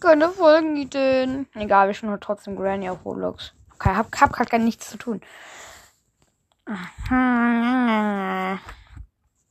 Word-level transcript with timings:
Keine 0.00 0.30
Folgenideen. 0.30 1.46
Egal, 1.54 1.88
wir 1.88 1.94
spielen 1.94 2.18
trotzdem 2.20 2.56
Granny 2.56 2.88
auf 2.88 3.04
Roblox. 3.04 3.52
Okay, 3.74 3.94
hab, 3.94 4.14
hab 4.20 4.32
grad 4.32 4.50
gar 4.50 4.58
nichts 4.58 4.90
zu 4.90 4.98
tun. 4.98 5.20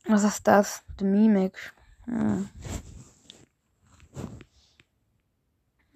Was 0.08 0.24
ist 0.24 0.46
das? 0.46 0.82
The 0.98 1.04
Mimik. 1.04 1.72
Hm. 2.04 2.48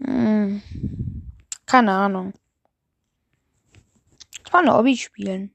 Hm. 0.04 0.62
Keine 1.66 1.92
Ahnung. 1.92 2.32
Ich 4.44 4.52
war 4.52 4.60
eine 4.60 4.74
Hobby 4.74 4.96
spielen. 4.96 5.54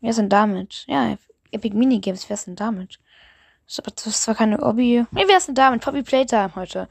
Wer 0.00 0.10
ist 0.10 0.18
denn 0.18 0.28
damit? 0.28 0.84
Ja, 0.86 1.16
Epic 1.50 1.74
Minigames, 1.74 2.28
wer 2.28 2.34
ist 2.34 2.46
denn 2.46 2.56
damit? 2.56 3.00
Das 3.66 4.06
ist 4.06 4.22
zwar 4.22 4.34
keine 4.34 4.58
Hobby. 4.58 5.04
Nee, 5.10 5.24
wer 5.26 5.38
ist 5.38 5.48
denn 5.48 5.54
damit? 5.54 5.80
Poppy 5.80 6.02
Playtime 6.02 6.54
heute. 6.54 6.88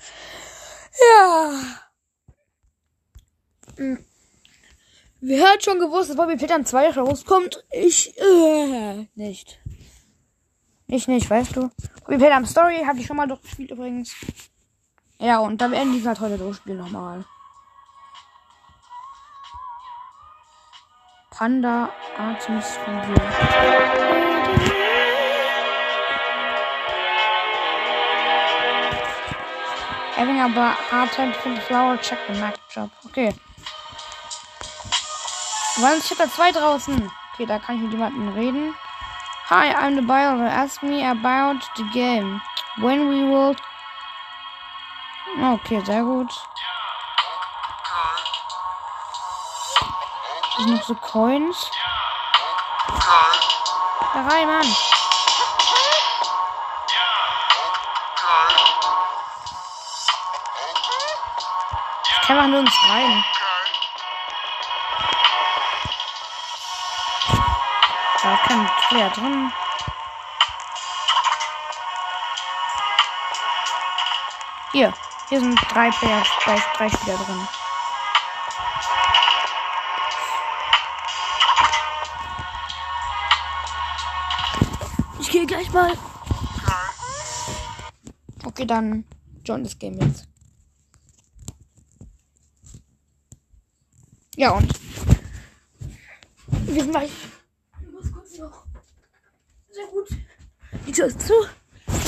Ja. 0.99 1.51
Hm. 3.77 4.05
Wer 5.21 5.47
hat 5.47 5.63
schon 5.63 5.79
gewusst, 5.79 6.09
dass 6.09 6.17
Bobby 6.17 6.35
Playtime 6.35 6.65
2 6.65 6.91
rauskommt? 6.91 7.63
Ich, 7.71 8.17
äh, 8.19 9.07
nicht. 9.15 9.59
Ich 10.87 11.07
nicht, 11.07 11.29
weißt 11.29 11.55
du? 11.55 11.71
Bobby 12.03 12.17
Playtime 12.17 12.45
Story 12.45 12.83
habe 12.85 12.99
ich 12.99 13.05
schon 13.05 13.17
mal 13.17 13.27
durchgespielt 13.27 13.71
übrigens. 13.71 14.13
Ja, 15.19 15.39
und 15.39 15.61
dann 15.61 15.71
werden 15.71 15.93
die 15.93 16.05
halt 16.05 16.19
heute 16.19 16.37
durchspielen 16.37 16.79
nochmal. 16.79 17.23
Panda 21.31 21.89
Artemis 22.17 22.77
Review. 22.85 24.22
Having 30.23 30.39
a 30.39 30.71
hard 30.71 31.11
time 31.11 31.33
to 31.33 31.61
flower, 31.63 31.97
check 31.97 32.17
the 32.29 32.33
map 32.35 32.57
job. 32.73 32.89
Okay. 33.07 33.33
Wann 35.81 35.97
ist 35.97 36.07
Chapter 36.07 36.31
2 36.31 36.53
draußen? 36.53 37.11
Okay, 37.33 37.45
da 37.45 37.59
kann 37.59 37.75
ich 37.75 37.81
mit 37.81 37.91
jemandem 37.91 38.29
reden. 38.29 38.73
Hi, 39.49 39.73
I'm 39.73 39.97
the 39.97 40.01
buyer. 40.01 40.41
Ask 40.47 40.81
me 40.81 41.03
about 41.03 41.59
the 41.75 41.83
game. 41.93 42.39
When 42.77 43.09
we 43.09 43.27
will. 43.27 43.53
Okay, 45.55 45.81
sehr 45.83 46.03
gut. 46.03 46.31
Das 50.55 50.63
sind 50.63 50.73
noch 50.73 50.83
so 50.83 50.95
Coins. 50.95 51.69
Da 54.13 54.21
rein, 54.21 54.47
Mann. 54.47 55.02
Kann 62.33 62.45
einfach 62.45 62.49
nirgends 62.49 62.77
rein. 62.89 63.23
Da 68.23 68.33
ist 68.33 68.43
kein 68.43 68.69
Player 68.89 69.09
drin. 69.09 69.51
Hier. 74.71 74.93
Hier 75.29 75.39
sind 75.39 75.59
drei 75.71 75.91
Player, 75.91 76.23
drei, 76.43 76.63
drei 76.75 76.89
Spieler 76.89 77.17
drin. 77.17 77.47
Ich 85.19 85.29
gehe 85.29 85.45
gleich 85.45 85.71
mal. 85.71 85.93
Okay, 88.43 88.65
dann 88.65 89.05
join 89.45 89.63
das 89.63 89.77
Game 89.77 89.99
jetzt. 89.99 90.32
Ja, 94.43 94.51
und 94.51 94.67
wir 96.65 96.83
sind 96.83 96.91
gleich 96.91 97.11
Die 100.85 100.91
Tür 100.91 101.05
ist 101.05 101.21
zu. 101.21 101.33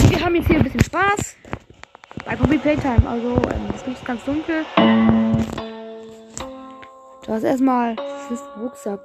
Wir 0.09 0.19
haben 0.19 0.35
jetzt 0.35 0.47
hier 0.47 0.57
ein 0.57 0.63
bisschen 0.63 0.83
Spaß. 0.83 1.37
Bei 2.25 2.35
Poppy 2.35 2.57
Playtime. 2.57 3.07
Also, 3.07 3.35
ähm, 3.35 3.69
es 3.73 3.87
ist 3.87 4.03
ganz 4.03 4.25
dunkel. 4.25 4.65
Das 7.25 7.37
ist 7.37 7.43
erstmal 7.45 7.95
das 7.95 8.41
Rucksack. 8.59 8.99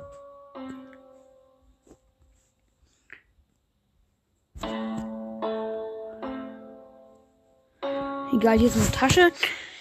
Egal, 8.33 8.59
hier 8.59 8.67
ist 8.67 8.77
eine 8.77 8.91
Tasche. 8.91 9.31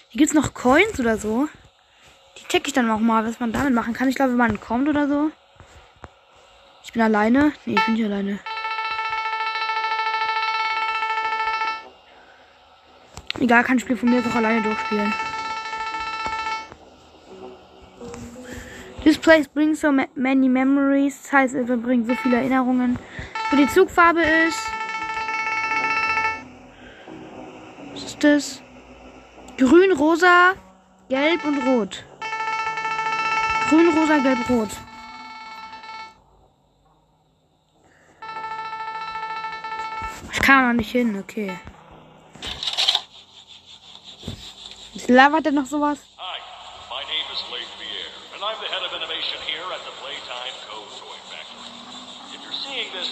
Hier 0.09 0.19
gibt 0.19 0.29
es 0.29 0.35
noch 0.35 0.53
Coins 0.53 1.00
oder 1.00 1.18
so. 1.18 1.50
Die 2.39 2.47
check 2.47 2.67
ich 2.67 2.73
dann 2.73 2.89
auch 2.89 3.00
mal, 3.00 3.25
was 3.25 3.39
man 3.39 3.51
damit 3.51 3.73
machen 3.73 3.94
kann. 3.94 4.09
Ich 4.09 4.16
glaube, 4.16 4.33
man 4.33 4.59
kommt 4.59 4.88
oder 4.88 5.07
so. 5.07 5.31
Ich 6.83 6.94
bin 6.94 7.01
alleine. 7.01 7.51
Nee, 7.66 7.75
ich 7.75 7.85
bin 7.85 7.95
nicht 7.95 8.05
alleine. 8.05 8.39
Egal, 13.39 13.63
kann 13.63 13.79
Spiel 13.79 13.95
von 13.95 14.09
mir 14.09 14.19
auch 14.19 14.35
alleine 14.35 14.61
durchspielen. 14.61 15.13
This 19.03 19.17
place 19.17 19.47
brings 19.47 19.79
so 19.79 19.91
many 19.91 20.50
memories. 20.50 21.21
Das 21.23 21.31
heißt, 21.31 21.56
es 21.56 21.81
bringt 21.81 22.07
so 22.07 22.16
viele 22.16 22.38
Erinnerungen. 22.38 23.00
Wo 23.50 23.56
die 23.56 23.67
Zugfarbe 23.67 24.21
ist. 24.21 24.59
Was 27.94 28.03
ist 28.03 28.23
das? 28.23 28.61
Grün, 29.57 29.94
rosa, 29.94 30.53
gelb 31.09 31.45
und 31.45 31.59
rot. 31.66 32.03
Grün, 33.69 33.91
rosa, 33.96 34.18
gelb, 34.18 34.50
rot. 34.50 34.69
Ich 40.34 40.41
kann 40.41 40.68
noch 40.68 40.74
nicht 40.74 40.91
hin, 40.91 41.18
okay. 41.19 41.57
Labert 45.07 45.46
er 45.46 45.52
noch 45.52 45.66
sowas? 45.66 45.97
Hi, 46.18 46.38
my 46.90 47.02
name 47.09 47.28
is 47.34 47.41
Leif 47.52 47.69
Pierre, 47.81 48.12
and 48.35 48.41
I'm 48.46 48.57
the 48.62 48.69
head 48.69 48.84
of 48.85 48.94
innovation 48.94 49.40
here 49.50 49.66
at 49.74 49.81
the 49.86 49.94
Playtime 50.01 50.53
Co. 50.69 50.86
Toy 51.01 51.18
Factory. 51.34 51.69
If 52.36 52.40
you're 52.46 52.59
seeing 52.62 52.90
this, 52.94 53.09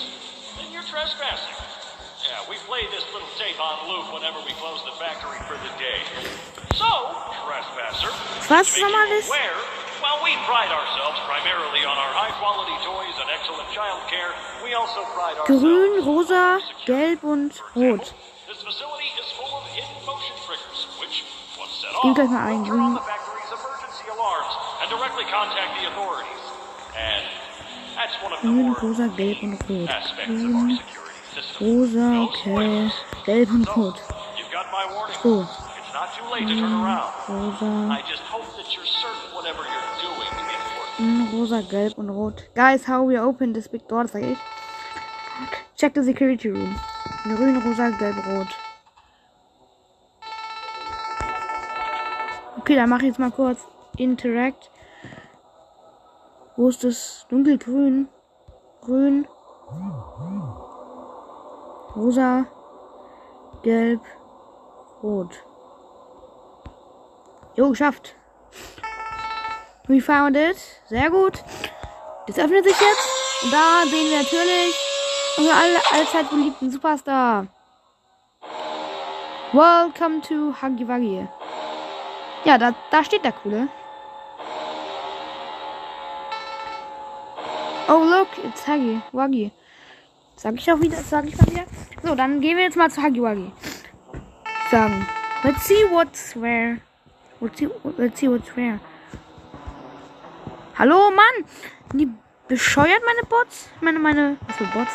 then 0.58 0.68
you're 0.74 0.86
trespassing. 0.86 1.58
Yeah, 2.22 2.38
we 2.50 2.58
play 2.70 2.86
this 2.94 3.02
little 3.14 3.30
tape 3.42 3.58
on 3.58 3.90
loop 3.90 4.14
whenever 4.14 4.38
we 4.46 4.54
close 4.62 4.82
the 4.86 4.94
factory 5.02 5.42
for 5.50 5.58
the 5.58 5.74
day. 5.82 6.02
So, 6.78 6.90
trespasser, 7.50 8.12
Was 8.50 8.78
nochmal 8.78 9.10
ist? 9.18 9.30
where, 9.30 9.58
while 10.02 10.20
we 10.24 10.34
pride 10.46 10.72
ourselves 10.72 11.18
primarily 11.26 11.84
on 11.86 11.98
our 11.98 12.14
high-quality 12.14 12.78
toys 12.86 13.16
and 13.22 13.28
excellent 13.34 13.70
child 13.74 14.02
care, 14.10 14.32
we 14.64 14.74
also 14.74 15.02
pride 15.16 15.38
ourselves 15.38 15.64
Grün, 15.64 16.06
rosa, 16.06 16.60
gelb 16.86 17.24
und 17.24 17.52
rot. 17.76 18.14
This 18.48 18.62
facility 18.64 19.10
is 19.20 19.28
full 19.38 19.52
of 19.60 19.64
hidden 19.76 20.00
motion 20.06 20.36
triggers, 20.46 20.80
which, 21.02 21.24
once 21.60 21.74
set 21.82 21.92
off, 21.96 22.16
mal 22.18 22.48
ein, 22.48 22.62
will 22.62 22.68
turn 22.68 22.80
on 22.80 22.92
grün. 22.92 22.96
the 22.96 23.08
factory's 23.08 23.52
emergency 23.52 24.08
alarms 24.16 24.54
and 24.82 24.88
directly 24.90 25.26
contact 25.32 25.72
the 25.82 25.86
authorities. 25.92 26.44
And 26.96 27.24
that's 27.98 28.16
one 28.24 28.32
of 28.34 28.40
the 28.42 28.48
Grün, 28.48 28.74
rosa, 28.82 29.08
gelb 29.18 29.40
und 29.44 29.56
rot. 29.70 29.90
aspects 29.90 30.44
of 30.44 30.56
our 30.56 30.68
Grün, 30.68 30.80
rosa, 31.60 32.06
okay. 32.28 32.92
Gelb 33.26 33.50
und 33.52 33.66
So, 33.66 33.74
rot. 33.76 33.98
you've 34.38 34.52
got 34.52 34.66
grün, 40.98 41.28
rosa, 41.32 41.62
gelb 41.62 41.98
und 41.98 42.10
rot. 42.10 42.44
Guys, 42.56 42.88
how 42.88 43.04
we 43.04 43.20
open 43.20 43.54
this 43.54 43.68
big 43.68 43.88
door, 43.88 44.08
sag 44.08 44.24
ich. 44.24 44.38
Check 45.76 45.94
the 45.94 46.04
security 46.04 46.50
room. 46.50 46.76
Grün, 47.24 47.62
rosa, 47.62 47.90
gelb, 47.90 48.16
rot. 48.28 48.48
Okay, 52.60 52.76
dann 52.76 52.90
mache 52.90 53.02
ich 53.02 53.08
jetzt 53.08 53.20
mal 53.20 53.32
kurz 53.32 53.60
Interact. 53.98 54.72
Wo 56.56 56.70
ist 56.70 56.84
das? 56.84 57.26
Dunkelgrün. 57.30 58.10
Grün. 58.82 59.28
Rosa. 61.96 62.46
Gelb. 63.64 64.02
Rot. 65.04 65.44
Jo, 67.56 67.70
geschafft. 67.70 68.16
We 69.88 70.02
found 70.02 70.36
it. 70.36 70.58
Sehr 70.88 71.10
gut. 71.10 71.42
Das 72.28 72.38
öffnet 72.38 72.66
sich 72.66 72.80
jetzt. 72.80 73.44
Und 73.44 73.54
da 73.54 73.84
sehen 73.86 74.10
wir 74.10 74.18
natürlich 74.18 74.76
unseren 75.38 75.56
alle, 75.56 75.80
allzeit 75.94 76.30
beliebten 76.30 76.70
Superstar. 76.70 77.48
Welcome 79.54 80.22
to 80.22 80.54
Huggy 80.62 80.86
Wuggy. 80.86 81.28
Ja, 82.44 82.58
da, 82.58 82.76
da 82.92 83.04
steht 83.04 83.24
der 83.24 83.32
Coole. 83.32 83.70
Oh, 87.88 88.04
look, 88.04 88.28
it's 88.44 88.68
Huggy 88.68 89.02
Wuggy. 89.14 89.52
Sag 90.36 90.56
ich 90.56 90.70
auch 90.70 90.82
wieder, 90.82 90.98
sag 90.98 91.26
ich 91.26 91.38
mal 91.38 91.48
wieder. 91.48 91.64
So, 92.04 92.14
dann 92.14 92.42
gehen 92.42 92.58
wir 92.58 92.66
jetzt 92.66 92.76
mal 92.76 92.92
zu 92.92 93.02
Huggy 93.02 93.22
Wuggy. 93.22 93.52
Sagen. 94.70 95.08
Let's 95.44 95.66
see 95.66 95.86
what's 95.92 96.36
where. 96.36 96.80
Let's 97.40 97.58
see, 97.60 97.70
let's 97.98 98.20
see 98.20 98.28
what's 98.28 98.54
where. 98.58 98.80
Hallo, 100.78 101.10
Mann! 101.10 101.46
Die 101.94 102.08
bescheuert 102.48 103.02
meine 103.04 103.28
Bots? 103.28 103.68
Meine, 103.82 103.98
meine, 103.98 104.38
was 104.46 104.58
für 104.58 104.66
Bots? 104.66 104.92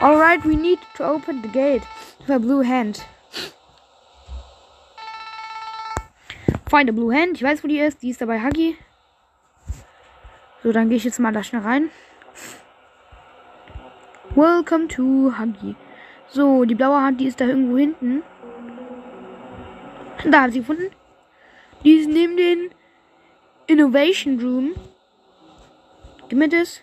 Alright, 0.00 0.42
we 0.42 0.56
need 0.56 0.78
to 0.96 1.04
open 1.04 1.42
the 1.42 1.48
gate 1.48 1.82
with 2.20 2.30
a 2.30 2.38
blue 2.38 2.62
hand. 2.62 3.04
Find 6.70 6.88
a 6.88 6.92
blue 6.94 7.12
hand. 7.12 7.36
Ich 7.36 7.42
weiß, 7.42 7.62
wo 7.62 7.68
die 7.68 7.78
ist. 7.78 8.02
Die 8.02 8.08
ist 8.08 8.22
dabei 8.22 8.40
Huggy. 8.40 8.78
So, 10.62 10.72
dann 10.72 10.88
gehe 10.88 10.96
ich 10.96 11.04
jetzt 11.04 11.20
mal 11.20 11.30
da 11.30 11.42
schnell 11.42 11.60
rein. 11.60 11.90
Welcome 14.34 14.88
to 14.88 15.34
Huggy. 15.38 15.76
So, 16.28 16.64
die 16.64 16.74
blaue 16.74 17.02
Hand, 17.02 17.20
die 17.20 17.26
ist 17.26 17.38
da 17.38 17.44
irgendwo 17.44 17.76
hinten. 17.76 18.22
Da 20.24 20.40
hat 20.40 20.52
sie 20.52 20.60
gefunden. 20.60 20.90
Die 21.84 21.96
ist 21.96 22.08
neben 22.08 22.38
den 22.38 22.70
Innovation 23.66 24.40
Room. 24.40 24.74
Gib 26.32 26.38
mir 26.38 26.48
das. 26.48 26.80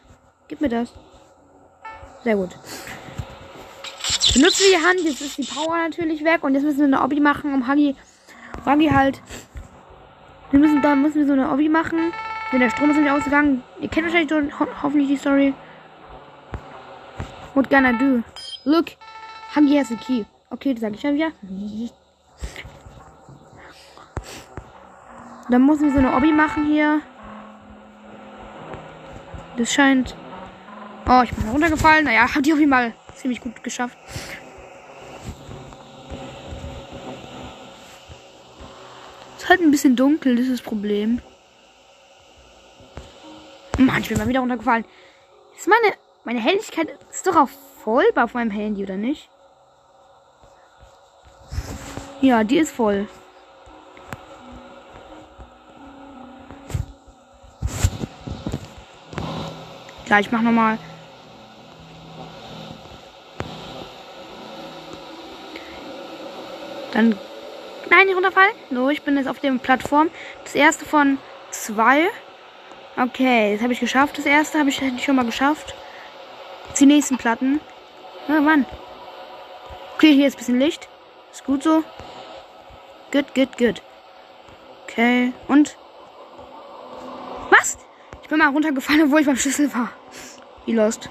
Gib 0.48 0.62
mir 0.62 0.70
das. 0.70 0.94
Sehr 2.24 2.36
gut. 2.36 2.52
Benutzen 4.36 4.60
wir 4.60 4.78
die 4.78 4.86
Hand. 4.86 5.00
Jetzt 5.04 5.22
ist 5.22 5.40
die 5.40 5.44
Power 5.44 5.76
natürlich 5.76 6.24
weg. 6.24 6.44
Und 6.44 6.54
jetzt 6.54 6.62
müssen 6.62 6.78
wir 6.78 6.86
eine 6.86 7.02
Obby 7.02 7.20
machen, 7.20 7.56
um 7.56 7.68
Huggy, 7.68 7.96
Huggy 8.64 8.90
halt. 8.90 9.20
Wir 10.52 10.60
müssen, 10.60 10.84
da 10.84 10.94
müssen 10.94 11.16
wir 11.16 11.26
so 11.26 11.34
eine 11.34 11.50
Obby 11.50 11.68
machen. 11.68 12.14
Wenn 12.52 12.60
der 12.60 12.70
Strom 12.70 12.92
ist 12.92 12.98
nicht 12.98 13.10
ausgegangen. 13.10 13.64
Ihr 13.82 13.90
kennt 13.90 14.06
wahrscheinlich 14.06 14.60
ho 14.60 14.68
hoffentlich 14.84 15.08
die 15.08 15.18
Story. 15.18 15.56
What 17.56 17.72
gonna 17.72 17.94
do? 17.94 18.22
Look. 18.66 18.92
Huggy 19.56 19.80
has 19.80 19.92
a 19.92 19.96
key. 19.96 20.26
Okay, 20.52 20.76
das 20.76 20.82
sage 20.82 20.94
ich 20.94 21.02
ja 21.02 21.12
wieder. 21.12 21.32
Dann 25.50 25.66
müssen 25.66 25.86
wir 25.86 25.92
so 25.92 25.98
eine 25.98 26.16
Obby 26.16 26.34
machen 26.34 26.66
hier. 26.68 27.02
Das 29.60 29.74
scheint. 29.74 30.16
Oh, 31.06 31.22
ich 31.22 31.32
bin 31.34 31.50
runtergefallen. 31.50 32.06
Naja, 32.06 32.34
hab 32.34 32.42
die 32.44 32.54
auf 32.54 32.60
jeden 32.60 32.72
Fall 32.72 32.94
ziemlich 33.16 33.42
gut 33.42 33.62
geschafft. 33.62 33.98
Es 39.36 39.44
ist 39.44 39.50
halt 39.50 39.60
ein 39.60 39.72
bisschen 39.72 39.98
dunkel, 39.98 40.38
das 40.38 40.46
ist 40.46 40.54
das 40.54 40.62
Problem. 40.62 41.22
Mann, 43.78 44.02
ich 44.02 44.08
bin 44.08 44.18
mal 44.18 44.30
wieder 44.30 44.40
runtergefallen. 44.40 44.86
Ist 45.58 45.68
meine, 45.68 45.94
meine 46.24 46.40
Helligkeit 46.40 46.98
ist 47.12 47.28
doch 47.28 47.36
auf 47.36 47.50
voll 47.84 48.06
auf 48.16 48.34
meinem 48.34 48.52
Handy, 48.52 48.84
oder 48.84 48.96
nicht? 48.96 49.30
Ja, 52.22 52.46
die 52.46 52.60
ist 52.60 52.72
voll. 52.72 53.10
Klar, 60.10 60.22
ich 60.22 60.32
mach 60.32 60.42
nochmal. 60.42 60.80
Dann. 66.92 67.16
Nein, 67.92 68.08
nicht 68.08 68.16
runterfallen. 68.16 68.56
So, 68.72 68.90
ich 68.90 69.04
bin 69.04 69.18
jetzt 69.18 69.28
auf 69.28 69.38
der 69.38 69.52
Plattform. 69.60 70.10
Das 70.44 70.56
erste 70.56 70.84
von 70.84 71.20
zwei. 71.52 72.10
Okay, 72.98 73.54
das 73.54 73.62
habe 73.62 73.72
ich 73.72 73.80
geschafft. 73.80 74.18
Das 74.18 74.26
erste 74.26 74.58
habe 74.58 74.70
ich, 74.70 74.82
ich 74.82 75.04
schon 75.04 75.16
mal 75.16 75.26
geschafft. 75.26 75.76
Jetzt 76.70 76.80
die 76.80 76.88
nächsten 76.88 77.18
Platten. 77.18 77.60
Oh 78.28 78.42
Mann. 78.42 78.66
Okay, 79.94 80.16
hier 80.16 80.26
ist 80.26 80.38
ein 80.38 80.40
bisschen 80.40 80.60
Licht. 80.60 80.90
Ist 81.32 81.46
gut 81.46 81.62
so. 81.62 81.84
Gut, 83.12 83.36
gut, 83.36 83.56
gut. 83.60 83.84
Okay, 84.86 85.34
und? 85.48 85.78
Was? 87.52 87.78
Ich 88.24 88.28
bin 88.28 88.40
mal 88.40 88.48
runtergefallen, 88.48 89.04
obwohl 89.04 89.20
ich 89.20 89.28
beim 89.28 89.38
Schlüssel 89.38 89.72
war. 89.72 89.92
Wie 90.70 90.76
lost. 90.76 91.10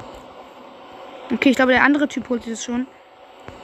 Okay, 1.33 1.51
ich 1.51 1.57
glaube, 1.57 1.73
der 1.73 1.83
andere 1.83 2.07
Typ 2.07 2.29
holt 2.29 2.45
sich 2.45 2.53
das 2.53 2.65
schon. 2.65 2.87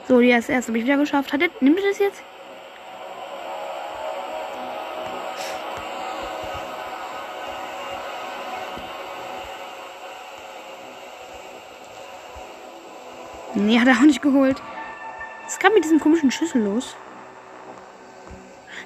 So, 0.09 0.19
die 0.19 0.27
erste 0.27 0.53
habe 0.53 0.77
ich 0.77 0.83
wieder 0.83 0.97
geschafft. 0.97 1.31
Hat 1.31 1.41
er, 1.41 1.47
nimmt 1.61 1.79
er 1.79 1.87
das 1.87 1.99
jetzt? 1.99 2.21
Nee, 13.53 13.79
hat 13.79 13.87
er 13.87 13.93
auch 13.93 14.01
nicht 14.01 14.21
geholt. 14.21 14.61
Was 15.45 15.57
gerade 15.59 15.75
mit 15.75 15.85
diesem 15.85 16.01
komischen 16.01 16.29
Schlüssel 16.29 16.61
los? 16.61 16.93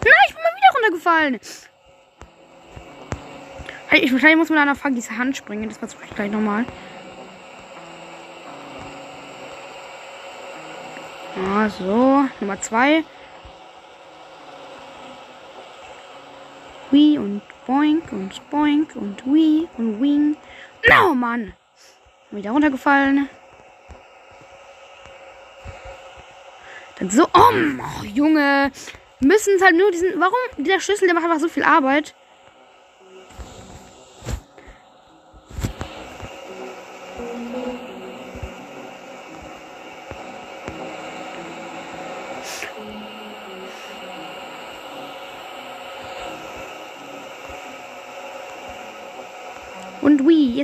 Nein, 0.04 0.14
ich 0.28 0.36
bin 0.36 0.44
mal 0.44 0.52
wieder 0.56 0.76
runtergefallen. 0.76 1.40
Ich 3.94 4.12
wahrscheinlich 4.14 4.38
muss 4.38 4.50
man 4.50 4.60
an 4.60 4.78
der 4.80 4.92
diese 4.92 5.18
Hand 5.18 5.36
springen. 5.36 5.68
Das 5.68 5.80
versuche 5.80 6.04
ich 6.06 6.14
gleich 6.14 6.32
nochmal. 6.32 6.66
Ah, 11.52 11.68
so. 11.68 12.26
Nummer 12.40 12.62
zwei. 12.62 13.04
Wii 16.92 17.18
und 17.18 17.42
Boink 17.66 18.12
und 18.12 18.50
Boink 18.52 18.96
und 18.96 19.26
Wii 19.26 19.68
und 19.78 20.00
Wing. 20.00 20.38
No, 20.88 21.16
Mann. 21.16 21.54
Wieder 22.30 22.52
runtergefallen. 22.52 23.30
Dann 27.00 27.10
so. 27.10 27.26
Oh, 27.34 27.52
oh 27.52 28.04
Junge. 28.04 28.72
Müssen 29.20 29.56
es 29.56 29.64
halt 29.64 29.76
nur 29.76 29.90
diesen. 29.90 30.20
Warum? 30.20 30.36
Dieser 30.58 30.80
Schlüssel, 30.80 31.08
der 31.08 31.16
macht 31.16 31.26
einfach 31.26 31.40
so 31.40 31.50
viel 31.50 31.64
Arbeit. 31.64 32.14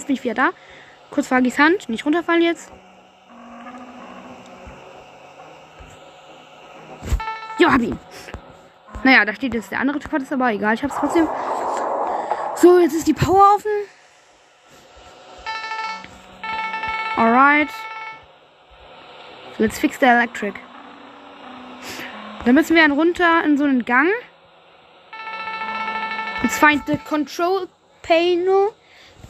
Bin 0.06 0.16
ich 0.16 0.24
wieder 0.24 0.34
da. 0.34 0.50
Kurz 1.10 1.28
vor 1.28 1.38
Agis 1.38 1.58
Hand, 1.58 1.90
nicht 1.90 2.06
runterfallen 2.06 2.42
jetzt. 2.42 2.72
Jo, 7.58 7.72
hab 7.72 7.82
ihn. 7.82 7.98
Naja, 9.04 9.24
da 9.24 9.34
steht 9.34 9.54
jetzt 9.54 9.72
der 9.72 9.80
andere 9.80 10.00
Typ, 10.00 10.14
ist 10.14 10.34
aber 10.34 10.52
egal, 10.52 10.74
ich 10.74 10.84
hab's 10.84 10.96
trotzdem. 10.96 11.28
So, 12.56 12.80
jetzt 12.80 12.94
ist 12.94 13.08
die 13.08 13.14
Power 13.14 13.56
offen. 13.56 13.72
Alright. 17.16 17.70
Let's 19.58 19.80
fix 19.80 20.00
the 20.00 20.06
electric. 20.06 20.56
Dann 22.44 22.56
müssen 22.56 22.76
wir 22.76 22.82
dann 22.82 22.92
runter 22.92 23.44
in 23.46 23.58
so 23.58 23.64
einen 23.64 23.86
Gang. 23.86 24.10
Let's 26.42 26.58
find 26.58 26.86
the 26.88 26.98
control 26.98 27.68
panel. 28.02 28.74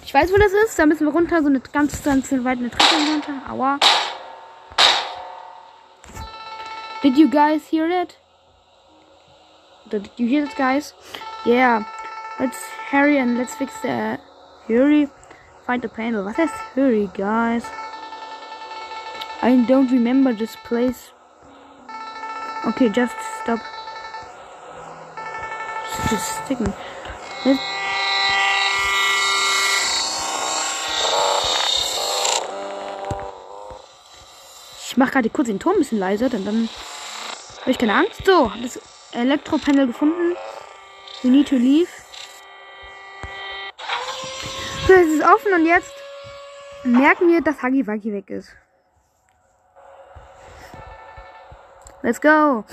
Ich 0.05 0.13
weiß, 0.13 0.31
wo 0.31 0.37
das 0.37 0.53
ist. 0.53 0.77
Da 0.77 0.85
müssen 0.85 1.07
wir 1.07 1.11
runter, 1.11 1.41
so 1.41 1.47
eine 1.47 1.59
ganz, 1.59 2.03
ganz 2.03 2.31
weit 2.31 2.59
eine 2.59 2.69
Treppe 2.69 2.95
runter. 3.11 3.33
Aua. 3.49 3.79
Did 7.01 7.17
you 7.17 7.27
guys 7.27 7.67
hear 7.67 7.89
that? 7.89 8.15
Did 9.89 10.09
you 10.17 10.27
hear 10.27 10.45
that, 10.45 10.55
guys? 10.55 10.93
Yeah. 11.43 11.85
Let's 12.39 12.59
hurry 12.91 13.17
and 13.17 13.37
let's 13.37 13.55
fix 13.55 13.73
the 13.81 14.19
hurry. 14.67 15.09
Find 15.65 15.81
the 15.81 15.89
panel. 15.89 16.23
Was 16.23 16.37
heißt 16.37 16.53
hurry, 16.75 17.09
guys? 17.17 17.63
I 19.41 19.65
don't 19.67 19.91
remember 19.91 20.33
this 20.33 20.55
place. 20.67 21.11
Okay, 22.67 22.89
just 22.89 23.15
stop. 23.41 23.59
Just 26.09 26.43
sticking. 26.45 26.73
Let's 27.45 27.74
Ich 34.95 34.97
mache 34.97 35.11
gerade 35.11 35.29
kurz 35.29 35.49
den 35.49 35.59
Turm 35.59 35.75
ein 35.75 35.79
bisschen 35.79 35.99
leiser, 35.99 36.29
denn 36.29 36.45
dann 36.45 36.69
habe 37.59 37.71
ich 37.71 37.77
keine 37.77 37.95
Angst. 37.95 38.25
So, 38.25 38.49
das 38.61 38.79
Elektropanel 39.11 39.87
gefunden. 39.87 40.37
We 41.21 41.27
need 41.27 41.49
to 41.49 41.57
leave. 41.57 41.89
So, 44.87 44.93
es 44.93 45.07
ist 45.07 45.21
offen 45.21 45.53
und 45.53 45.65
jetzt 45.65 45.91
merken 46.85 47.27
wir, 47.27 47.41
dass 47.41 47.61
Huggy 47.61 47.85
Wuggy 47.85 48.13
weg 48.13 48.29
ist. 48.29 48.55
Let's 52.01 52.21
go. 52.21 52.63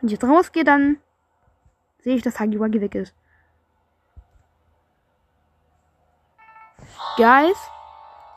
Wenn 0.00 0.08
ich 0.08 0.12
jetzt 0.12 0.24
rausgehe, 0.24 0.64
dann 0.64 1.00
sehe 2.00 2.16
ich, 2.16 2.22
dass 2.22 2.38
Huggy 2.38 2.60
Wuggy 2.60 2.82
weg 2.82 2.96
ist. 2.96 3.14
Guys, 7.16 7.56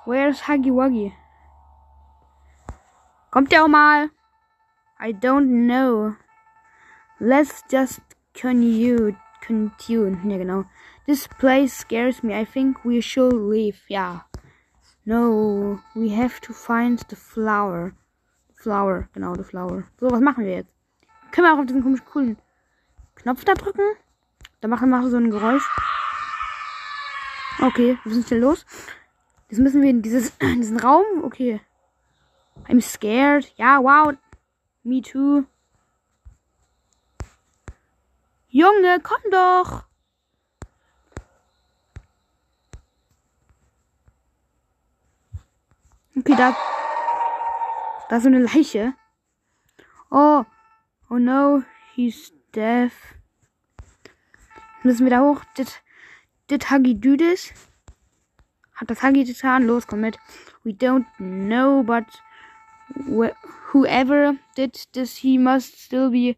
Where's 0.08 0.48
Huggy 0.48 0.72
Wuggy? 0.72 1.12
Kommt 3.30 3.52
der 3.52 3.66
auch 3.66 3.68
mal? 3.68 4.10
I 5.02 5.12
don't 5.12 5.68
know. 5.68 6.16
Let's 7.20 7.62
just 7.70 8.00
continue. 8.34 9.18
Continue. 9.46 10.18
Ja, 10.24 10.38
genau. 10.38 10.64
This 11.08 11.28
place 11.28 11.74
scares 11.74 12.24
me. 12.24 12.34
I 12.34 12.46
think 12.46 12.86
we 12.86 13.02
should 13.02 13.34
leave. 13.34 13.82
Ja. 13.90 14.22
No, 15.06 15.82
we 15.94 16.16
have 16.16 16.40
to 16.40 16.54
find 16.54 17.04
the 17.10 17.18
flower. 17.18 17.92
Flower, 18.56 19.10
genau, 19.14 19.36
the 19.36 19.44
flower. 19.44 19.90
So, 20.00 20.10
was 20.10 20.22
machen 20.22 20.46
wir 20.46 20.54
jetzt? 20.54 20.74
Können 21.34 21.48
wir 21.48 21.54
auch 21.54 21.60
auf 21.60 21.66
diesen 21.66 21.84
komischen 21.84 22.06
coolen 22.06 22.38
Knopf 23.16 23.44
da 23.44 23.56
drücken? 23.56 23.98
Da 24.62 24.70
machen 24.70 24.90
wir 24.90 25.10
so 25.10 25.18
ein 25.18 25.32
Geräusch. 25.32 25.68
Okay, 27.62 27.98
wir 28.06 28.14
sind 28.14 28.26
schnell 28.26 28.40
los. 28.40 28.66
Jetzt 29.50 29.60
müssen 29.60 29.82
wir 29.82 29.90
in 29.90 30.02
dieses, 30.02 30.36
in 30.40 30.62
diesen 30.62 30.80
Raum. 30.80 31.24
Okay. 31.24 31.62
I'm 32.68 32.82
scared. 32.82 33.52
Ja, 33.58 33.82
wow. 33.82 34.14
Me 34.84 35.02
too. 35.02 35.46
Junge, 38.50 39.00
komm 39.02 39.32
doch. 39.32 39.84
Okay, 46.18 46.36
da. 46.36 46.56
Da 48.10 48.16
ist 48.18 48.24
so 48.24 48.30
eine 48.30 48.40
Leiche. 48.40 48.94
Oh. 50.10 50.44
Oh 51.10 51.18
no. 51.18 51.64
He's 51.94 52.34
deaf. 52.54 53.16
Müssen 54.84 55.06
wir 55.06 55.12
da 55.12 55.22
hoch? 55.22 55.44
Huggy 56.50 57.00
do 57.00 57.16
this? 57.16 57.54
Hat 58.78 58.90
das 58.90 59.02
Huggy 59.02 59.24
getan? 59.24 59.66
Los, 59.66 59.88
komm 59.88 60.02
mit. 60.02 60.18
We 60.64 60.72
don't 60.72 61.06
know, 61.18 61.84
but 61.84 62.06
whoever 63.74 64.36
did 64.56 64.88
this, 64.94 65.18
he 65.18 65.38
must 65.38 65.78
still 65.80 66.10
be 66.10 66.38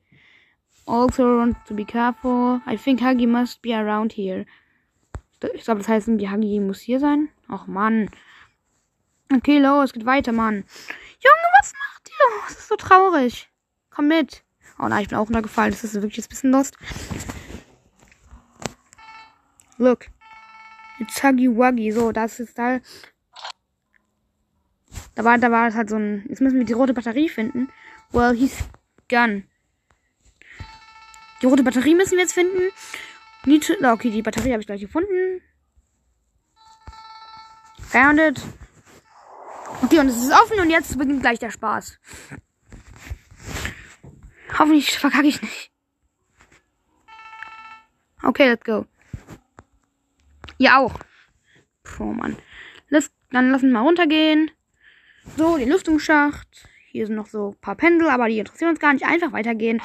also 0.87 1.37
want 1.37 1.57
to 1.67 1.73
be 1.75 1.85
careful. 1.85 2.61
I 2.65 2.75
think 2.75 3.01
Huggy 3.01 3.27
must 3.27 3.61
be 3.61 3.73
around 3.73 4.13
here. 4.13 4.45
Ich 5.53 5.63
glaube, 5.63 5.79
das 5.79 5.87
heißt, 5.87 6.07
die 6.07 6.29
Huggy 6.29 6.59
muss 6.59 6.79
hier 6.79 6.99
sein. 6.99 7.29
Ach 7.47 7.67
Mann. 7.67 8.09
Okay, 9.33 9.59
los, 9.59 9.93
geht 9.93 10.05
weiter, 10.05 10.31
Mann. 10.31 10.63
Junge, 11.19 11.47
was 11.59 11.73
macht 11.73 12.09
ihr? 12.09 12.41
Das 12.47 12.57
ist 12.57 12.67
so 12.67 12.75
traurig. 12.75 13.49
Komm 13.91 14.07
mit. 14.07 14.43
Oh 14.79 14.87
nein, 14.87 15.03
ich 15.03 15.09
bin 15.09 15.17
auch 15.17 15.27
runtergefallen. 15.27 15.71
Das 15.71 15.83
ist 15.83 15.93
wirklich 16.01 16.25
ein 16.25 16.29
bisschen 16.29 16.51
lost. 16.51 16.77
Look. 19.77 20.07
It's 20.99 21.23
Huggy 21.23 21.49
Wuggy. 21.49 21.91
So, 21.91 22.11
das 22.11 22.39
ist 22.39 22.57
da. 22.57 22.79
Da 25.15 25.23
war, 25.23 25.37
da 25.37 25.51
war 25.51 25.67
es 25.67 25.75
halt 25.75 25.89
so 25.89 25.97
ein. 25.97 26.25
Jetzt 26.29 26.41
müssen 26.41 26.57
wir 26.57 26.65
die 26.65 26.73
rote 26.73 26.93
Batterie 26.93 27.29
finden. 27.29 27.69
Well, 28.11 28.35
he's 28.35 28.57
gone. 29.09 29.43
Die 31.41 31.45
rote 31.45 31.63
Batterie 31.63 31.95
müssen 31.95 32.13
wir 32.13 32.19
jetzt 32.19 32.33
finden. 32.33 32.71
Need 33.45 33.69
okay, 33.83 34.11
die 34.11 34.21
Batterie 34.21 34.51
habe 34.51 34.61
ich 34.61 34.67
gleich 34.67 34.81
gefunden. 34.81 35.41
Found 37.89 38.19
it. 38.19 38.41
Okay, 39.81 39.99
und 39.99 40.09
es 40.09 40.17
ist 40.17 40.31
offen 40.31 40.59
und 40.59 40.69
jetzt 40.69 40.97
beginnt 40.97 41.21
gleich 41.21 41.39
der 41.39 41.51
Spaß. 41.51 41.97
Hoffentlich 44.57 44.97
verkacke 44.97 45.27
ich 45.27 45.41
nicht. 45.41 45.71
Okay, 48.21 48.49
let's 48.49 48.65
go. 48.65 48.85
Ihr 50.59 50.77
auch. 50.77 50.99
Puh, 51.83 52.13
Mann. 52.13 52.37
Lass, 52.89 53.11
dann 53.31 53.49
lassen 53.49 53.69
wir 53.69 53.79
mal 53.79 53.85
runtergehen. 53.85 54.51
So, 55.37 55.57
den 55.57 55.69
Lüftungsschacht. 55.69 56.67
Hier 56.91 57.07
sind 57.07 57.15
noch 57.15 57.27
so 57.27 57.51
ein 57.51 57.61
paar 57.61 57.75
Pendel, 57.75 58.09
aber 58.09 58.27
die 58.27 58.39
interessieren 58.39 58.71
uns 58.71 58.79
gar 58.79 58.93
nicht. 58.93 59.05
Einfach 59.05 59.31
weitergehen. 59.31 59.81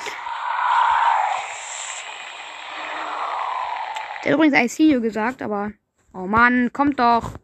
Der 4.24 4.32
hat 4.32 4.38
übrigens 4.38 4.58
I 4.58 4.68
see 4.68 4.92
you 4.92 5.00
gesagt, 5.00 5.42
aber. 5.42 5.72
Oh 6.12 6.26
Mann, 6.26 6.72
kommt 6.72 6.98
doch. 6.98 7.38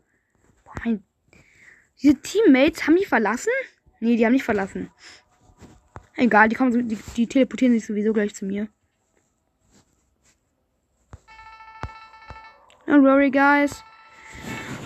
Boah, 0.65 0.75
mein. 0.85 1.05
Diese 2.03 2.21
Teammates, 2.21 2.87
haben 2.87 2.97
die 2.97 3.05
verlassen? 3.05 3.53
Nee, 4.01 4.17
die 4.17 4.25
haben 4.25 4.33
nicht 4.33 4.45
verlassen. 4.45 4.91
Egal, 6.17 6.49
die, 6.49 6.57
kommen, 6.57 6.89
die, 6.89 6.99
die 7.17 7.27
teleportieren 7.27 7.75
sich 7.75 7.87
sowieso 7.87 8.13
gleich 8.13 8.35
zu 8.35 8.45
mir. 8.45 8.69
Don't 12.90 13.04
worry, 13.04 13.30
guys. 13.30 13.85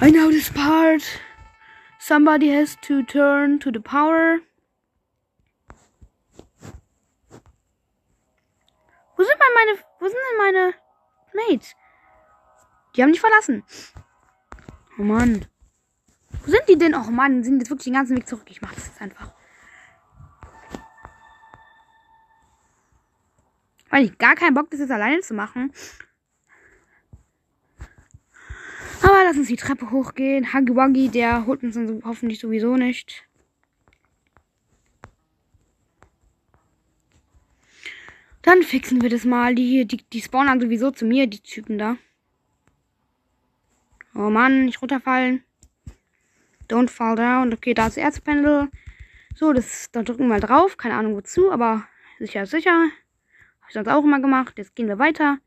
I 0.03 0.11
know 0.11 0.31
this 0.31 0.51
part. 0.51 1.03
Somebody 1.99 2.51
has 2.51 2.77
to 2.83 3.03
turn 3.03 3.59
to 3.61 3.73
the 3.73 3.81
power. 3.81 4.41
Wo 9.17 9.25
sind 9.25 9.39
meine, 9.55 9.79
wo 10.01 10.07
sind 10.07 10.19
denn 10.21 10.37
meine 10.37 10.75
Mates? 11.33 11.75
Die 12.95 13.03
haben 13.03 13.13
mich 13.13 13.21
verlassen. 13.21 13.65
Oh 14.99 15.03
Mann. 15.03 15.47
Wo 16.45 16.51
sind 16.51 16.69
die 16.69 16.77
denn? 16.77 16.95
Oh 16.95 17.11
Mann, 17.11 17.43
sind 17.43 17.59
jetzt 17.59 17.71
wirklich 17.71 17.85
den 17.85 17.95
ganzen 17.95 18.19
Weg 18.19 18.29
zurück. 18.29 18.51
Ich 18.51 18.61
mach 18.61 18.75
das 18.75 18.87
jetzt 18.87 19.01
einfach. 19.01 19.33
Weil 23.89 24.05
ich 24.05 24.19
gar 24.19 24.35
keinen 24.35 24.53
Bock, 24.53 24.69
das 24.71 24.81
jetzt 24.81 24.93
alleine 24.93 25.21
zu 25.21 25.33
machen. 25.33 25.73
Aber 29.05 29.23
lass 29.23 29.37
uns 29.37 29.49
die 29.49 29.57
Treppe 29.57 29.91
hochgehen. 29.91 30.55
Huggy 30.55 30.75
Wuggy, 30.75 31.09
der 31.11 31.45
holt 31.45 31.63
uns 31.63 31.75
dann 31.75 32.03
hoffentlich 32.07 32.41
sowieso 32.41 32.77
nicht. 32.77 33.27
Dann 38.41 38.63
fixen 38.63 39.03
wir 39.03 39.11
das 39.11 39.27
mal. 39.27 39.55
Die, 39.55 39.87
die, 39.87 39.99
die 39.99 40.23
spawnen 40.23 40.59
sowieso 40.59 40.91
zu 40.91 41.05
mir, 41.05 41.27
die 41.27 41.41
Typen 41.41 41.77
da. 41.77 41.99
Oh 44.15 44.31
Mann, 44.31 44.65
nicht 44.65 44.81
runterfallen. 44.81 45.45
Don't 46.71 46.89
fall 46.89 47.15
down. 47.15 47.53
Okay, 47.53 47.75
da 47.75 47.89
ist 47.89 47.99
Erzpendel. 47.99 48.71
So, 49.35 49.53
das, 49.53 49.91
da 49.93 50.03
drücken 50.03 50.21
wir 50.21 50.29
mal 50.29 50.41
drauf. 50.41 50.79
Keine 50.79 50.95
Ahnung 50.95 51.15
wozu, 51.15 51.53
aber 51.53 51.87
sicher 52.21 52.45
ist 52.45 52.53
sicher. 52.53 52.73
Habe 52.73 53.69
ich 53.69 53.75
sonst 53.75 53.89
auch 53.89 54.05
immer 54.05 54.21
gemacht. 54.21 54.55
Jetzt 54.57 54.75
gehen 54.75 54.89
wir 54.89 54.99
weiter. 54.99 55.41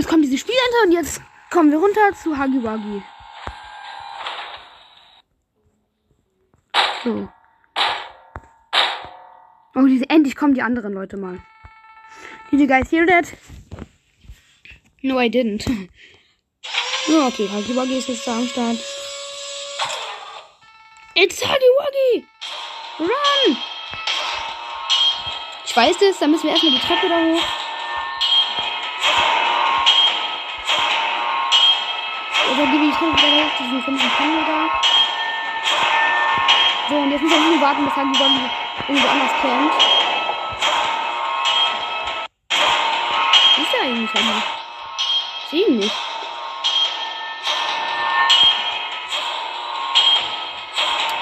Jetzt 0.00 0.08
kommt 0.08 0.24
diese 0.24 0.38
Spielente 0.38 0.76
und 0.84 0.92
jetzt 0.92 1.20
kommen 1.50 1.70
wir 1.70 1.78
runter 1.78 2.00
zu 2.22 2.30
Wuggy. 2.30 3.02
So. 7.04 7.28
Oh, 9.74 9.86
diese, 9.86 10.08
endlich 10.08 10.36
kommen 10.36 10.54
die 10.54 10.62
anderen 10.62 10.94
Leute 10.94 11.16
mal. 11.16 11.38
Did 12.50 12.60
you 12.60 12.66
guys 12.66 12.90
hear 12.90 13.06
that? 13.06 13.26
No, 15.02 15.20
I 15.20 15.28
didn't. 15.28 15.66
Oh, 17.08 17.26
okay, 17.26 17.48
Wuggy 17.48 17.98
ist 17.98 18.08
jetzt 18.08 18.26
da 18.26 18.36
am 18.36 18.46
Start. 18.46 18.76
It's 21.14 21.40
Wuggy! 21.40 22.26
Run! 23.00 23.56
Ich 25.64 25.76
weiß 25.76 25.96
es, 26.02 26.18
dann 26.18 26.30
müssen 26.30 26.44
wir 26.44 26.50
erstmal 26.50 26.72
die 26.72 26.78
Treppe 26.78 27.08
da 27.08 27.16
hoch. 27.16 27.59
Oder 32.52 32.66
gebe 32.66 32.84
ich 32.84 33.00
hoch, 33.00 33.14
diesen 33.60 33.82
fünften 33.82 34.10
Pendel 34.10 34.44
da. 34.44 34.80
So, 36.88 36.96
und 36.96 37.10
jetzt 37.12 37.22
müssen 37.22 37.44
wir 37.44 37.50
nur 37.52 37.60
warten, 37.60 37.84
bis 37.84 37.94
Huggy 37.94 38.18
Wuggy 38.18 38.50
irgendwo 38.88 39.08
anders 39.08 39.30
campt. 39.40 39.74
Ist 43.56 43.74
er 43.74 43.82
eigentlich 43.82 44.10
Huggy? 44.10 44.42
Ich 45.44 45.50
sehe 45.50 45.66
ihn 45.68 45.76
nicht. 45.76 45.94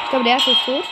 Ich 0.04 0.10
glaube, 0.10 0.24
der 0.24 0.32
erste 0.32 0.50
ist 0.52 0.64
tot. 0.64 0.84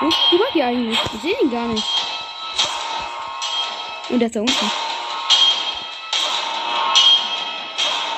Wo 0.00 0.06
ist 0.06 0.32
Wuggy 0.32 0.62
eigentlich? 0.62 1.00
Ich 1.14 1.20
sehe 1.20 1.40
ihn 1.42 1.50
gar 1.50 1.66
nicht. 1.66 2.07
Und 4.08 4.18
der 4.20 4.26
ist 4.28 4.36
da 4.36 4.40
unten. 4.40 4.70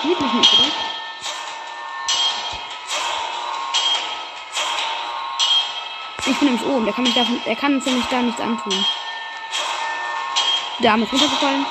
Sieht 0.03 0.21
mich 0.21 0.33
nicht, 0.33 0.53
oder? 0.53 0.69
Ich 6.27 6.39
bin 6.39 6.49
nämlich 6.49 6.67
oben. 6.67 6.85
Der 6.85 6.95
kann, 6.95 7.05
mich 7.05 7.15
davon, 7.15 7.41
der 7.45 7.57
kann 7.57 7.75
uns 7.75 7.87
nämlich 7.87 8.07
da 8.07 8.23
nichts 8.23 8.41
antun. 8.41 8.85
Arm 10.89 11.03
ist 11.03 11.13
runtergefallen. 11.13 11.67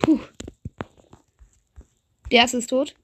Puh. 0.00 0.18
Der 2.30 2.40
erste 2.40 2.56
ist 2.56 2.70
tot. 2.70 2.94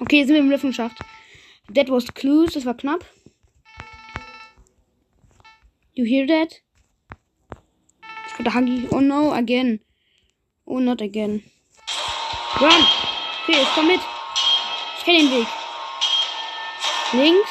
Okay, 0.00 0.18
jetzt 0.18 0.28
sind 0.28 0.36
wir 0.36 0.42
im 0.42 0.50
Lüftungsschacht. 0.50 0.98
That 1.74 1.90
was 1.90 2.06
clues, 2.14 2.54
das 2.54 2.64
war 2.64 2.74
knapp. 2.74 3.04
You 5.92 6.04
hear 6.06 6.26
that? 6.26 6.62
Ich 8.26 8.44
der 8.44 8.54
Huggy. 8.54 8.88
Oh 8.90 9.00
no, 9.00 9.32
again. 9.32 9.80
Oh, 10.64 10.80
not 10.80 11.02
again. 11.02 11.42
Run! 12.60 12.86
Okay, 13.42 13.60
ich 13.62 13.68
komm 13.74 13.88
mit. 13.88 14.00
Ich 14.98 15.04
kenne 15.04 15.18
den 15.18 15.30
Weg. 15.30 15.46
Links. 17.12 17.50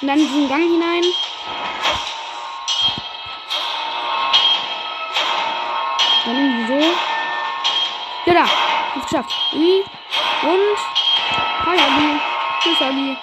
Und 0.00 0.08
dann 0.08 0.18
in 0.18 0.26
diesen 0.26 0.48
Gang 0.48 0.62
hinein. 0.62 1.04
Dann 6.26 6.36
irgendwie 6.36 6.66
so. 6.66 6.96
Ja, 8.26 8.34
da. 8.34 8.46
Hab's 8.94 9.06
geschafft. 9.06 9.32
Wie? 9.52 9.78
Und. 10.46 10.76
Hi, 11.64 11.78
Ali. 11.78 12.20
Tschüss, 12.60 12.82
Ali. 12.82 13.16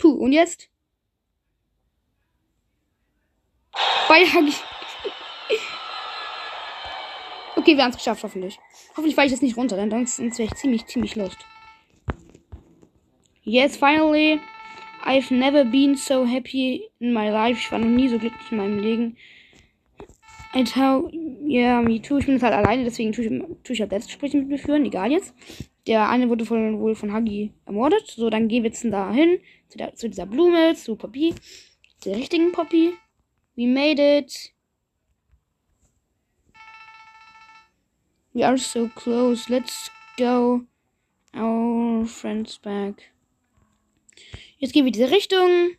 Puh, 0.00 0.12
und 0.12 0.32
jetzt? 0.32 0.68
Bei 4.08 4.24
Hagi. 4.24 4.54
Okay, 7.56 7.76
wir 7.76 7.82
haben 7.82 7.90
es 7.90 7.96
geschafft, 7.96 8.22
hoffentlich. 8.22 8.58
Hoffentlich 8.90 9.14
fahre 9.14 9.26
ich 9.26 9.32
jetzt 9.32 9.42
nicht 9.42 9.56
runter, 9.56 9.76
denn 9.76 9.90
sonst 9.90 10.18
wäre 10.38 10.48
ich 10.48 10.54
ziemlich, 10.54 10.86
ziemlich 10.86 11.16
lost. 11.16 11.38
Yes, 13.42 13.76
finally. 13.76 14.40
I've 15.04 15.34
never 15.34 15.64
been 15.64 15.96
so 15.96 16.24
happy 16.24 16.90
in 17.00 17.12
my 17.12 17.28
life. 17.28 17.58
Ich 17.58 17.72
war 17.72 17.80
noch 17.80 17.88
nie 17.88 18.08
so 18.08 18.18
glücklich 18.18 18.52
in 18.52 18.58
meinem 18.58 18.78
Leben. 18.78 19.16
And 20.54 20.68
how, 20.76 21.10
yeah, 21.12 21.80
me 21.80 22.00
too. 22.00 22.18
Ich 22.18 22.26
bin 22.26 22.34
jetzt 22.34 22.42
halt 22.42 22.52
alleine, 22.54 22.84
deswegen 22.84 23.12
tue 23.12 23.24
ich, 23.24 23.30
tue 23.64 23.74
ich 23.74 23.80
halt 23.80 23.90
Selbstgespräche 23.90 24.36
mit 24.36 24.48
mir 24.48 24.58
führen. 24.58 24.84
Egal 24.84 25.10
jetzt. 25.10 25.34
Der 25.86 26.08
eine 26.08 26.28
wurde 26.28 26.44
von, 26.44 26.78
wohl 26.78 26.94
von 26.94 27.14
Huggy 27.14 27.52
ermordet. 27.64 28.06
So, 28.06 28.28
dann 28.28 28.48
gehen 28.48 28.62
wir 28.62 28.70
jetzt 28.70 28.84
da 28.84 29.12
hin. 29.12 29.40
Zu, 29.68 29.78
zu 29.94 30.08
dieser 30.08 30.26
Blume, 30.26 30.74
zu 30.74 30.96
Poppy. 30.96 31.34
Der 32.04 32.16
richtigen 32.16 32.52
Poppy. 32.52 32.92
We 33.56 33.66
made 33.66 34.00
it. 34.18 34.52
We 38.34 38.46
are 38.46 38.56
so 38.56 38.88
close. 38.94 39.50
Let's 39.50 39.90
go. 40.16 40.62
Our 41.34 42.04
friends 42.06 42.58
back. 42.58 43.12
Jetzt 44.58 44.72
gehen 44.72 44.84
wir 44.84 44.92
diese 44.92 45.10
Richtung. 45.10 45.76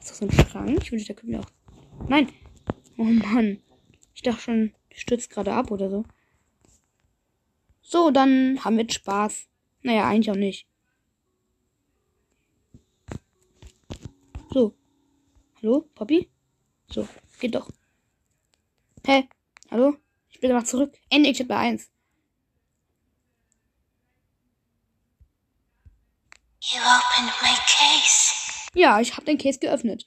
Ist 0.00 0.09
das 0.09 0.09
so 0.20 0.26
ein 0.26 0.32
Schrank? 0.32 0.78
Ich 0.82 0.92
wünsche, 0.92 1.06
da 1.06 1.14
können 1.14 1.32
wir 1.32 1.40
auch. 1.40 1.50
Nein. 2.08 2.30
Oh 2.96 3.04
Mann. 3.04 3.62
Ich 4.14 4.22
dachte 4.22 4.40
schon, 4.40 4.74
der 4.90 4.96
stürzt 4.96 5.30
gerade 5.30 5.52
ab 5.54 5.70
oder 5.70 5.88
so. 5.88 6.04
So, 7.80 8.10
dann 8.10 8.62
haben 8.64 8.76
wir 8.76 8.88
Spaß. 8.88 9.48
Naja, 9.82 10.06
eigentlich 10.06 10.30
auch 10.30 10.36
nicht. 10.36 10.68
So. 14.52 14.76
Hallo, 15.62 15.88
Poppy? 15.94 16.30
So, 16.88 17.08
geht 17.40 17.54
doch. 17.54 17.70
Hä? 19.06 19.28
Hallo? 19.70 19.96
Ich 20.28 20.40
bin 20.40 20.52
mal 20.52 20.64
zurück. 20.64 20.96
Endlich 21.08 21.46
bei 21.48 21.56
1. 21.56 21.90
You 26.62 26.78
opened 26.80 27.32
my 27.42 27.54
case. 27.66 28.09
Ja, 28.74 29.00
ich 29.00 29.16
habe 29.16 29.26
den 29.26 29.38
Case 29.38 29.58
geöffnet. 29.58 30.06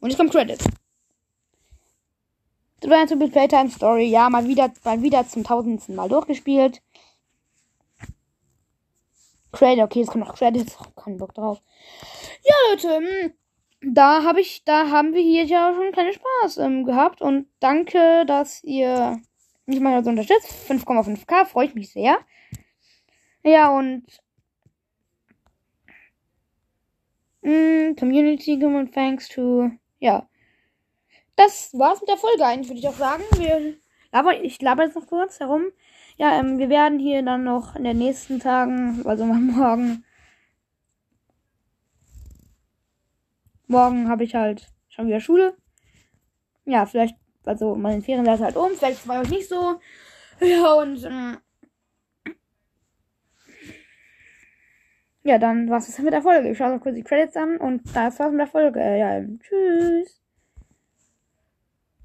Und 0.00 0.10
jetzt 0.10 0.18
kommt 0.18 0.32
Credits. 0.32 0.64
War 2.82 3.00
jetzt 3.00 3.32
Playtime 3.32 3.70
Story. 3.70 4.04
Ja, 4.04 4.28
mal 4.28 4.46
wieder, 4.46 4.70
mal 4.84 5.02
wieder 5.02 5.26
zum 5.26 5.42
tausendsten 5.42 5.94
Mal 5.94 6.08
durchgespielt. 6.08 6.82
Credit, 9.52 9.84
okay, 9.84 10.00
jetzt 10.00 10.10
kommt 10.10 10.26
noch 10.26 10.34
Credits. 10.34 10.76
Oh, 10.78 11.00
keinen 11.00 11.16
Bock 11.16 11.34
drauf. 11.34 11.62
Ja, 12.42 12.54
Leute, 12.70 12.96
hm, 12.96 13.32
da 13.94 14.24
habe 14.24 14.40
ich, 14.40 14.64
da 14.64 14.90
haben 14.90 15.14
wir 15.14 15.22
hier 15.22 15.44
ja 15.44 15.72
schon 15.74 15.92
kleinen 15.92 16.12
Spaß 16.12 16.58
ähm, 16.58 16.84
gehabt 16.84 17.22
und 17.22 17.46
danke, 17.60 18.24
dass 18.26 18.62
ihr 18.64 19.20
mich 19.66 19.80
mal 19.80 20.04
so 20.04 20.10
unterstützt. 20.10 20.52
5,5k, 20.68 21.46
freut 21.46 21.74
mich 21.74 21.90
sehr. 21.90 22.18
Ja, 23.42 23.76
und 23.76 24.04
mm, 27.44 27.96
Community 27.96 28.62
und 28.64 28.92
thanks 28.92 29.28
to, 29.28 29.70
ja. 30.00 30.28
Das 31.36 31.70
war's 31.74 32.00
mit 32.00 32.08
der 32.08 32.16
Folge 32.16 32.44
eigentlich, 32.44 32.68
würde 32.68 32.80
ich 32.80 32.88
auch 32.88 32.94
sagen. 32.94 33.22
Wir 33.36 33.74
laber, 34.12 34.42
ich 34.42 34.60
laber 34.62 34.84
jetzt 34.84 34.96
noch 34.96 35.06
kurz 35.06 35.40
herum. 35.40 35.64
Ja, 36.16 36.38
ähm, 36.38 36.58
wir 36.58 36.68
werden 36.68 36.98
hier 36.98 37.22
dann 37.22 37.44
noch 37.44 37.74
in 37.76 37.84
den 37.84 37.98
nächsten 37.98 38.40
Tagen, 38.40 39.02
also 39.04 39.24
morgen. 39.26 40.04
Morgen 43.66 44.08
habe 44.08 44.24
ich 44.24 44.34
halt 44.34 44.68
schon 44.88 45.06
wieder 45.06 45.20
Schule. 45.20 45.56
Ja, 46.64 46.86
vielleicht, 46.86 47.16
also 47.44 47.74
meine 47.74 48.02
Ferien 48.02 48.26
ist 48.26 48.40
halt 48.40 48.56
um, 48.56 48.70
vielleicht 48.72 49.06
war 49.08 49.22
euch 49.22 49.30
nicht 49.30 49.48
so. 49.48 49.80
Ja, 50.40 50.74
und 50.74 51.04
ähm, 51.04 51.38
ja, 55.24 55.38
dann 55.38 55.68
war's 55.70 55.86
das 55.86 55.98
mit 55.98 56.12
der 56.12 56.22
Folge. 56.22 56.50
Ich 56.50 56.58
schaue 56.58 56.74
noch 56.74 56.80
kurz 56.80 56.96
die 56.96 57.02
Credits 57.02 57.36
an 57.36 57.56
und 57.58 57.82
das 57.94 58.18
war's 58.18 58.30
mit 58.30 58.40
der 58.40 58.46
Folge. 58.46 58.80
Ja, 58.80 59.20
tschüss. 59.40 60.23